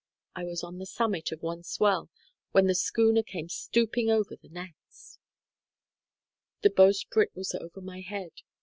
[0.35, 2.09] I was on the summit of one swell
[2.53, 5.19] when the schooner came stooping over the next.
[6.63, 8.31] The bowsprit was over my head.